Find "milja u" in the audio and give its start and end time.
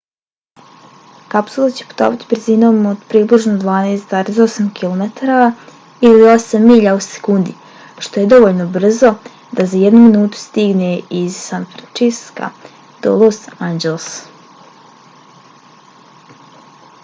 6.71-7.03